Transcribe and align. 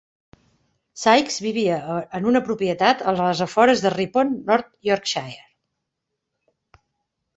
Sykes 1.01 1.35
vivia 1.47 1.75
en 2.19 2.25
una 2.31 2.41
propietat 2.49 3.05
als 3.11 3.43
afores 3.47 3.85
de 3.87 3.93
Ripon, 3.97 4.33
North 4.49 4.73
Yorkshire. 4.91 5.47